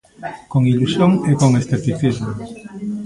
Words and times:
Con 0.51 0.61
ilusión 0.71 1.11
e 1.29 1.31
con 1.41 1.51
escepticismo. 1.61 2.31